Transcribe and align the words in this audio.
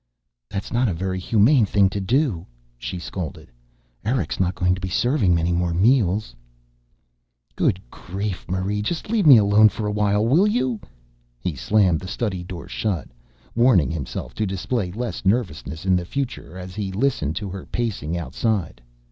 "That's 0.49 0.73
not 0.73 0.87
a 0.87 0.95
very 0.95 1.19
humane 1.19 1.67
thing 1.67 1.87
to 1.91 1.99
do," 2.01 2.47
she 2.79 2.97
scolded. 2.97 3.51
"Eric's 4.03 4.39
not 4.39 4.55
going 4.55 4.73
to 4.73 4.81
be 4.81 4.89
serving 4.89 5.35
many 5.35 5.51
more 5.51 5.75
meals" 5.75 6.33
"Good 7.55 7.79
grief, 7.91 8.47
Marie, 8.49 8.81
just 8.81 9.11
leave 9.11 9.27
me 9.27 9.37
alone 9.37 9.69
for 9.69 9.85
a 9.85 9.91
while, 9.91 10.25
will 10.25 10.47
you?" 10.47 10.79
He 11.39 11.53
slammed 11.53 11.99
the 11.99 12.07
study 12.07 12.43
door 12.43 12.67
shut, 12.67 13.09
warning 13.55 13.91
himself 13.91 14.33
to 14.33 14.47
display 14.47 14.91
less 14.91 15.23
nervousness 15.23 15.85
in 15.85 15.95
the 15.95 16.03
future 16.05 16.57
as 16.57 16.73
he 16.73 16.91
listened 16.91 17.35
to 17.35 17.51
her 17.51 17.67
pacing 17.67 18.17
outside. 18.17 18.81